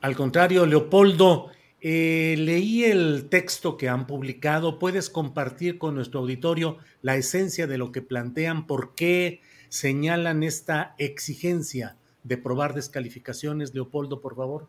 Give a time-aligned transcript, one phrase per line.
[0.00, 4.78] Al contrario, Leopoldo, eh, leí el texto que han publicado.
[4.78, 8.66] ¿Puedes compartir con nuestro auditorio la esencia de lo que plantean?
[8.66, 13.74] ¿Por qué señalan esta exigencia de probar descalificaciones?
[13.74, 14.68] Leopoldo, por favor.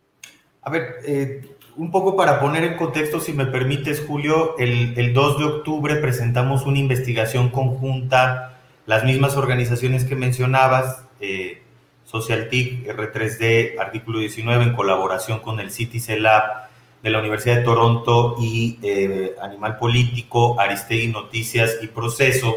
[0.61, 1.41] A ver, eh,
[1.77, 5.95] un poco para poner en contexto, si me permites, Julio, el, el 2 de octubre
[5.95, 11.61] presentamos una investigación conjunta, las mismas organizaciones que mencionabas, eh,
[12.09, 16.69] SocialTIC, R3D, artículo 19, en colaboración con el Citizen Lab
[17.03, 22.55] de la Universidad de Toronto y eh, Animal Político, Aristegui Noticias y Proceso,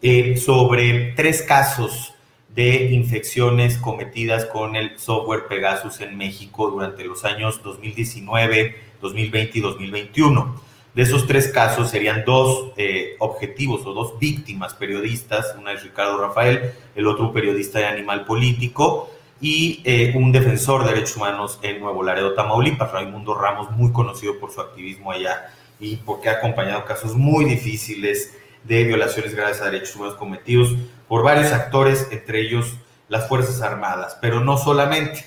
[0.00, 2.14] eh, sobre tres casos
[2.54, 9.60] de infecciones cometidas con el software Pegasus en México durante los años 2019, 2020 y
[9.60, 10.65] 2021.
[10.96, 16.16] De esos tres casos serían dos eh, objetivos o dos víctimas periodistas, una es Ricardo
[16.16, 21.60] Rafael, el otro un periodista de Animal Político y eh, un defensor de derechos humanos
[21.60, 26.38] en Nuevo Laredo, Tamaulipas, Raimundo Ramos, muy conocido por su activismo allá y porque ha
[26.38, 28.34] acompañado casos muy difíciles
[28.64, 30.74] de violaciones graves a derechos humanos cometidos
[31.08, 32.72] por varios actores, entre ellos
[33.10, 35.26] las Fuerzas Armadas, pero no solamente.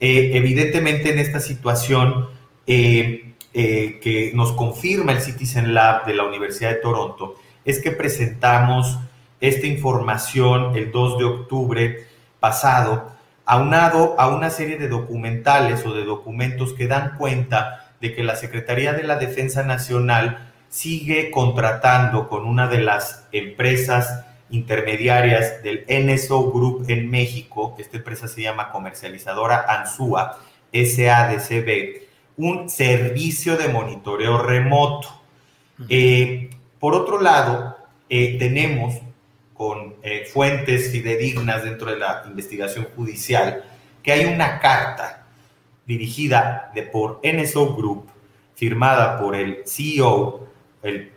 [0.00, 2.30] Eh, evidentemente en esta situación
[3.52, 8.98] eh, que nos confirma el Citizen Lab de la Universidad de Toronto es que presentamos
[9.40, 12.06] esta información el 2 de octubre
[12.38, 13.12] pasado,
[13.44, 18.36] aunado a una serie de documentales o de documentos que dan cuenta de que la
[18.36, 26.50] Secretaría de la Defensa Nacional sigue contratando con una de las empresas intermediarias del NSO
[26.52, 30.38] Group en México, esta empresa se llama comercializadora ANSUA,
[30.72, 32.09] SADCB,
[32.40, 35.08] un servicio de monitoreo remoto.
[35.88, 37.76] Eh, por otro lado,
[38.08, 38.94] eh, tenemos
[39.52, 43.62] con eh, fuentes fidedignas dentro de la investigación judicial
[44.02, 45.26] que hay una carta
[45.84, 48.08] dirigida de, por NSO Group,
[48.54, 50.46] firmada por el CEO,
[50.82, 51.12] el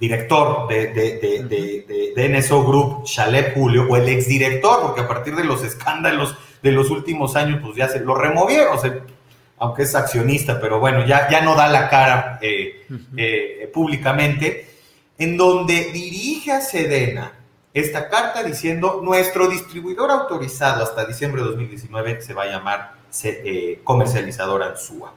[0.00, 5.44] director de, de, de, NSO Group, Chalet Julio, o el exdirector, porque a partir de
[5.44, 9.00] los escándalos de los últimos años, pues ya se lo removieron, se
[9.58, 14.68] aunque es accionista, pero bueno, ya, ya no da la cara eh, eh, públicamente,
[15.18, 17.32] en donde dirige a Sedena
[17.72, 22.94] esta carta diciendo nuestro distribuidor autorizado hasta diciembre de 2019 se va a llamar
[23.24, 25.14] eh, comercializador Ansúa.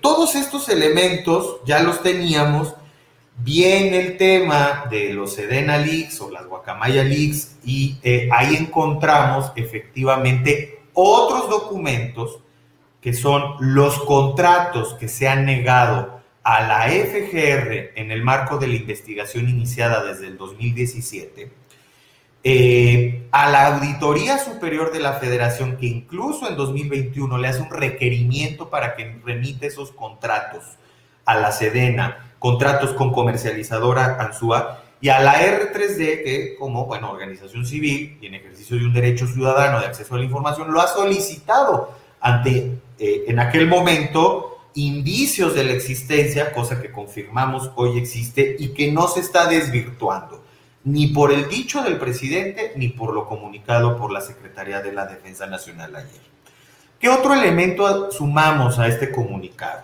[0.00, 2.74] todos estos elementos ya los teníamos,
[3.36, 7.96] bien el tema de los Sedena Leaks o las Guacamaya Leaks, y
[8.30, 12.43] ahí encontramos efectivamente otros documentos
[13.04, 18.66] que son los contratos que se han negado a la FGR en el marco de
[18.66, 21.52] la investigación iniciada desde el 2017,
[22.44, 27.70] eh, a la Auditoría Superior de la Federación, que incluso en 2021 le hace un
[27.70, 30.64] requerimiento para que remite esos contratos
[31.26, 38.16] a la Sedena, contratos con comercializadora ANSUA, y a la R3D, que como organización civil
[38.22, 42.02] y en ejercicio de un derecho ciudadano de acceso a la información, lo ha solicitado
[42.24, 48.68] ante, eh, en aquel momento, indicios de la existencia, cosa que confirmamos hoy existe y
[48.68, 50.42] que no se está desvirtuando,
[50.84, 55.04] ni por el dicho del presidente, ni por lo comunicado por la Secretaría de la
[55.04, 56.22] Defensa Nacional ayer.
[56.98, 59.82] ¿Qué otro elemento sumamos a este comunicado?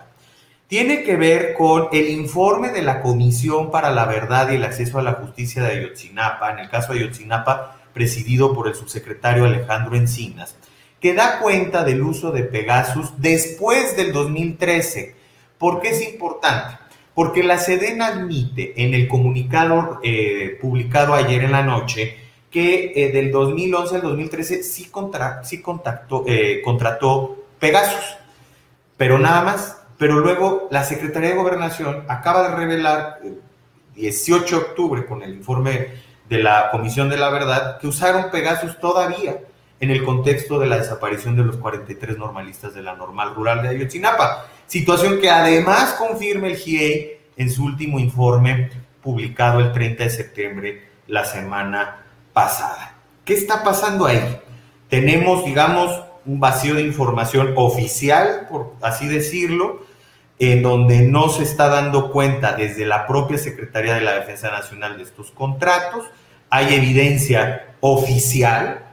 [0.65, 4.97] Tiene que ver con el informe de la Comisión para la Verdad y el Acceso
[4.97, 6.53] a la Justicia de Ayotzinapa.
[6.53, 10.55] En el caso de Ayotzinapa, presidido por el subsecretario Alejandro Encinas,
[11.01, 15.15] que da cuenta del uso de Pegasus después del 2013.
[15.57, 16.77] ¿Por qué es importante?
[17.15, 22.17] Porque la Sedena admite en el comunicado eh, publicado ayer en la noche
[22.51, 24.91] que eh, del 2011 al 2013 sí,
[25.43, 28.17] sí contactó, eh, contrató Pegasus,
[28.95, 29.77] pero nada más.
[29.97, 33.19] Pero luego la Secretaría de Gobernación acaba de revelar,
[33.95, 35.89] 18 de octubre, con el informe
[36.27, 39.37] de la Comisión de la Verdad, que usaron Pegasus todavía
[39.81, 43.69] en el contexto de la desaparición de los 43 normalistas de la normal rural de
[43.69, 44.45] Ayotzinapa.
[44.67, 48.69] Situación que además confirma el GIEI en su último informe
[49.01, 52.95] publicado el 30 de septiembre, la semana pasada.
[53.25, 54.39] ¿Qué está pasando ahí?
[54.87, 59.83] Tenemos, digamos, un vacío de información oficial, por así decirlo,
[60.37, 64.97] en donde no se está dando cuenta desde la propia Secretaría de la Defensa Nacional
[64.97, 66.05] de estos contratos.
[66.51, 68.90] Hay evidencia oficial,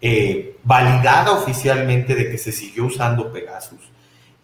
[0.00, 3.80] eh, validada oficialmente de que se siguió usando Pegasus.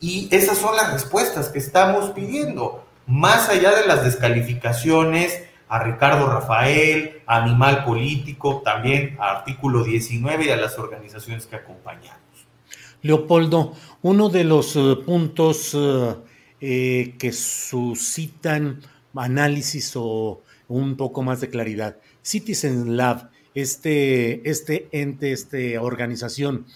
[0.00, 6.26] Y esas son las respuestas que estamos pidiendo, más allá de las descalificaciones a Ricardo
[6.26, 12.18] Rafael, Animal Político, también a Artículo 19 y a las organizaciones que acompañamos.
[13.02, 15.76] Leopoldo, uno de los eh, puntos
[16.60, 18.80] eh, que suscitan
[19.14, 26.66] análisis o un poco más de claridad, Citizen Lab, este, este ente, esta organización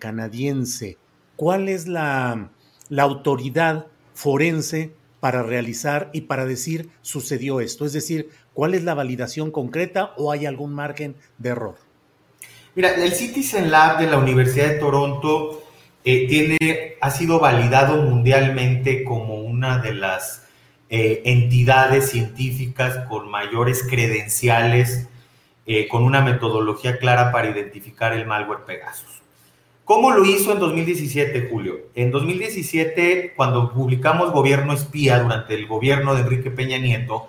[0.00, 0.98] canadiense,
[1.36, 2.50] ¿cuál es la,
[2.88, 7.84] la autoridad forense para realizar y para decir sucedió esto?
[7.84, 11.76] Es decir, ¿cuál es la validación concreta o hay algún margen de error?
[12.74, 15.62] Mira, el Citizen Lab de la Universidad de Toronto
[16.04, 20.42] eh, tiene, ha sido validado mundialmente como una de las
[20.90, 25.08] eh, entidades científicas con mayores credenciales,
[25.66, 29.22] eh, con una metodología clara para identificar el malware Pegasus.
[29.84, 31.78] ¿Cómo lo hizo en 2017, Julio?
[31.94, 37.28] En 2017, cuando publicamos Gobierno Espía durante el gobierno de Enrique Peña Nieto,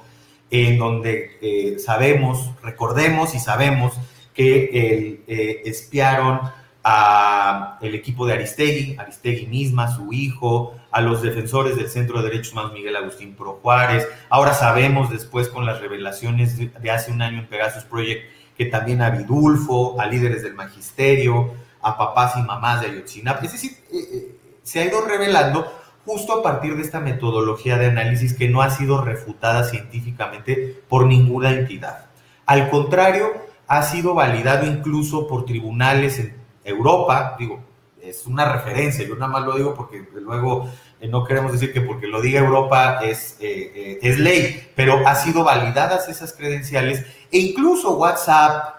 [0.50, 3.94] en donde sabemos, recordemos y sabemos
[4.38, 6.40] que eh, espiaron
[6.90, 12.30] a el equipo de Aristegui, Aristegui misma, su hijo, a los defensores del Centro de
[12.30, 14.08] Derechos Humanos Miguel Agustín Pro Juárez.
[14.30, 18.24] Ahora sabemos después con las revelaciones de, hace un año en Pegasus Project
[18.58, 21.52] que también a Vidulfo, a líderes del magisterio,
[21.82, 23.46] a papás y mamás de Ayotzinapa.
[23.46, 25.70] Es decir, eh, eh, se ha ido revelando
[26.06, 31.06] justo a partir de esta metodología de análisis que no ha sido refutada científicamente por
[31.06, 32.06] ninguna entidad.
[32.46, 33.34] Al contrario,
[33.68, 36.37] ha sido validado incluso por tribunales en
[36.68, 37.60] Europa, digo,
[38.02, 40.70] es una referencia, yo nada más lo digo porque luego
[41.00, 45.08] eh, no queremos decir que porque lo diga Europa es, eh, eh, es ley, pero
[45.08, 48.76] ha sido validadas esas credenciales e incluso WhatsApp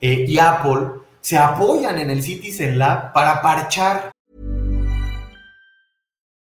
[0.00, 4.10] y Apple se apoyan en el Citizen Lab para parchar.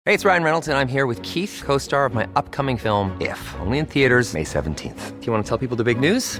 [0.05, 3.39] Hey, it's Ryan Reynolds and I'm here with Keith, co-star of my upcoming film If,
[3.59, 5.19] only in theaters May 17th.
[5.19, 6.39] Do you want to tell people the big news?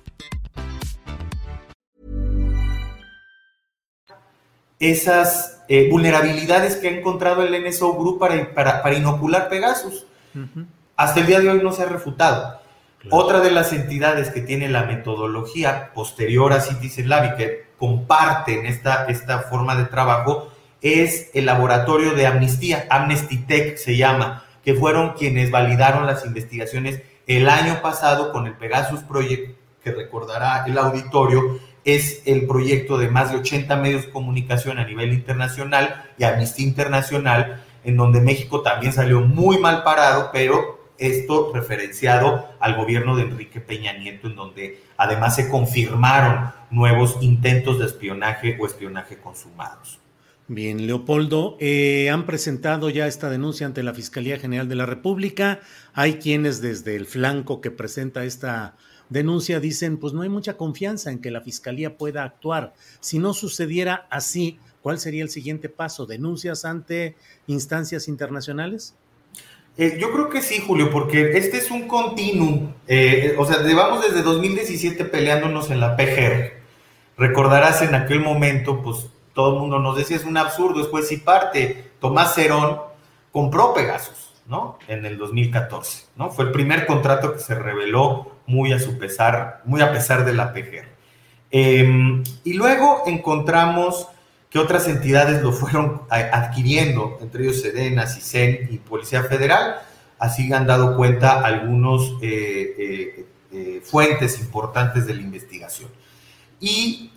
[4.81, 10.05] esas eh, vulnerabilidades que ha encontrado el NSO Group para, para, inocular Pegasus.
[10.97, 12.59] Hasta el día de hoy no se ha refutado.
[13.09, 18.65] Otra de las entidades que tiene la metodología posterior a Citizen Lab y que comparten
[18.65, 24.73] esta, esta forma de trabajo es el laboratorio de amnistía, Amnesty Tech se llama, que
[24.73, 30.77] fueron quienes validaron las investigaciones el año pasado con el Pegasus Project, que recordará el
[30.77, 36.23] auditorio, es el proyecto de más de 80 medios de comunicación a nivel internacional y
[36.23, 43.15] Amnistía Internacional, en donde México también salió muy mal parado, pero esto referenciado al gobierno
[43.15, 49.17] de Enrique Peña Nieto, en donde además se confirmaron nuevos intentos de espionaje o espionaje
[49.17, 49.99] consumados.
[50.47, 55.61] Bien, Leopoldo, eh, han presentado ya esta denuncia ante la Fiscalía General de la República.
[55.93, 58.75] Hay quienes desde el flanco que presenta esta
[59.11, 62.73] denuncia dicen, pues no hay mucha confianza en que la Fiscalía pueda actuar.
[63.01, 66.05] Si no sucediera así, ¿cuál sería el siguiente paso?
[66.05, 67.15] ¿Denuncias ante
[67.45, 68.95] instancias internacionales?
[69.77, 72.71] Eh, yo creo que sí, Julio, porque este es un continuum.
[72.87, 76.53] Eh, o sea, llevamos desde 2017 peleándonos en la PGR.
[77.17, 80.79] Recordarás en aquel momento, pues todo el mundo nos decía es un absurdo.
[80.79, 82.79] Después, si parte Tomás Cerón
[83.33, 84.79] compró Pegasus, ¿no?
[84.87, 86.31] En el 2014, ¿no?
[86.31, 90.33] Fue el primer contrato que se reveló muy a su pesar, muy a pesar de
[90.33, 90.87] la PGR.
[91.49, 94.07] Em, y luego encontramos
[94.49, 99.77] que otras entidades lo fueron adquiriendo, entre ellos Sedena, CISEN y Policía Federal.
[100.19, 105.89] Así han dado cuenta algunos eh, eh, eh, fuentes importantes de la investigación.
[106.59, 107.11] Y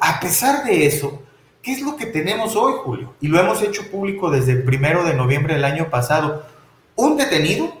[0.00, 1.22] a pesar de eso,
[1.62, 3.14] ¿qué es lo que tenemos hoy, Julio?
[3.20, 6.44] Y lo hemos hecho público desde el primero de noviembre del año pasado.
[6.94, 7.72] Un detenido,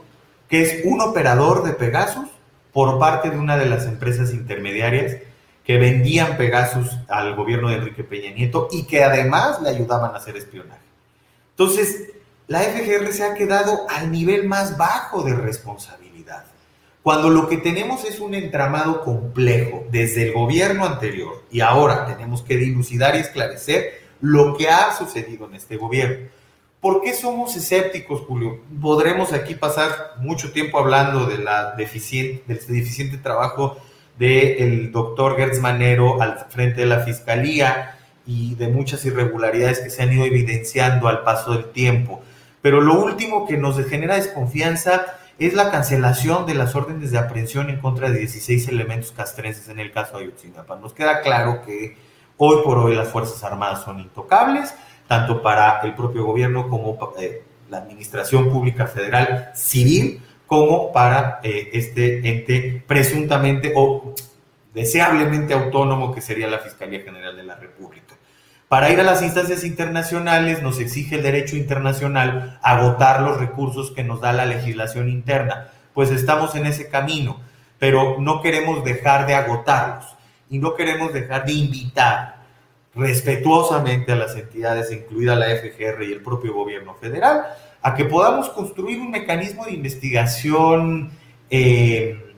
[0.48, 2.28] que es un operador de Pegasus,
[2.76, 5.16] por parte de una de las empresas intermediarias
[5.64, 10.18] que vendían Pegasus al gobierno de Enrique Peña Nieto y que además le ayudaban a
[10.18, 10.82] hacer espionaje.
[11.52, 12.10] Entonces,
[12.48, 16.44] la FGR se ha quedado al nivel más bajo de responsabilidad,
[17.02, 22.42] cuando lo que tenemos es un entramado complejo desde el gobierno anterior y ahora tenemos
[22.42, 26.28] que dilucidar y esclarecer lo que ha sucedido en este gobierno.
[26.86, 28.60] ¿Por qué somos escépticos, Julio?
[28.80, 33.76] Podremos aquí pasar mucho tiempo hablando de del deficiente trabajo
[34.16, 40.04] del doctor Gertz Manero al frente de la Fiscalía y de muchas irregularidades que se
[40.04, 42.22] han ido evidenciando al paso del tiempo.
[42.62, 45.06] Pero lo último que nos genera desconfianza
[45.40, 49.80] es la cancelación de las órdenes de aprehensión en contra de 16 elementos castrenses en
[49.80, 50.76] el caso de Ayotzinapa.
[50.76, 51.96] Nos queda claro que
[52.36, 54.72] hoy por hoy las Fuerzas Armadas son intocables,
[55.06, 61.70] tanto para el propio gobierno como eh, la Administración Pública Federal Civil, como para eh,
[61.72, 64.14] este ente presuntamente o
[64.72, 68.14] deseablemente autónomo que sería la Fiscalía General de la República.
[68.68, 74.02] Para ir a las instancias internacionales nos exige el derecho internacional agotar los recursos que
[74.02, 75.68] nos da la legislación interna.
[75.94, 77.40] Pues estamos en ese camino,
[77.78, 80.16] pero no queremos dejar de agotarlos
[80.50, 82.35] y no queremos dejar de invitar
[82.96, 87.44] respetuosamente a las entidades, incluida la FGR y el propio gobierno federal,
[87.82, 91.12] a que podamos construir un mecanismo de investigación
[91.50, 92.34] eh,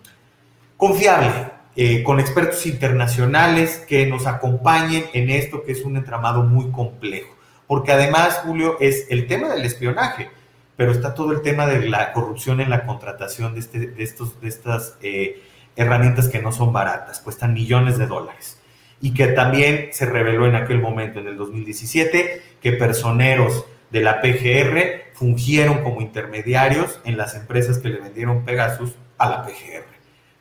[0.77, 1.31] confiable,
[1.77, 7.37] eh, con expertos internacionales que nos acompañen en esto que es un entramado muy complejo.
[7.69, 10.29] Porque además, Julio, es el tema del espionaje,
[10.77, 14.41] pero está todo el tema de la corrupción en la contratación de, este, de, estos,
[14.41, 15.43] de estas eh,
[15.77, 18.59] herramientas que no son baratas, cuestan millones de dólares.
[19.01, 24.21] Y que también se reveló en aquel momento, en el 2017, que personeros de la
[24.21, 29.85] PGR fungieron como intermediarios en las empresas que le vendieron Pegasus a la PGR.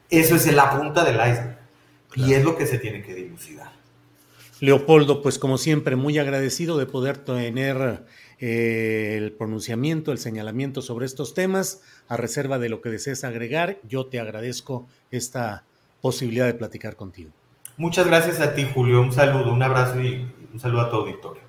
[0.10, 1.58] Eso es la punta del iceberg
[2.16, 3.72] y es lo que se tiene que dilucidar.
[4.60, 8.06] Leopoldo, pues como siempre, muy agradecido de poder tener
[8.40, 11.82] eh, el pronunciamiento, el señalamiento sobre estos temas.
[12.08, 15.64] A reserva de lo que desees agregar, yo te agradezco esta
[16.02, 17.32] posibilidad de platicar contigo.
[17.78, 19.02] Muchas gracias a ti, Julio.
[19.02, 21.44] Un saludo, un abrazo y un saludo a tu auditorio.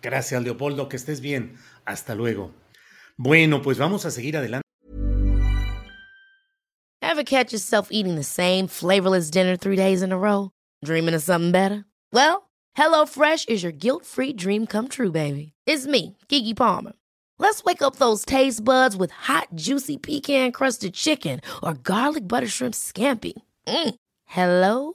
[0.00, 0.88] Gracias, Leopoldo.
[0.88, 1.58] Que estés bien.
[1.84, 2.52] Hasta luego.
[3.18, 4.64] Bueno, pues vamos a seguir adelante.
[7.02, 10.50] Ever catch yourself eating the same flavorless dinner three days in a row?
[10.82, 11.84] Dreaming of something better?
[12.12, 15.52] Well, HelloFresh is your guilt-free dream come true, baby.
[15.66, 16.94] It's me, Kiki Palmer.
[17.38, 22.74] Let's wake up those taste buds with hot, juicy pecan-crusted chicken or garlic butter shrimp
[22.74, 23.34] scampi.
[23.66, 23.94] Mm.
[24.24, 24.94] Hello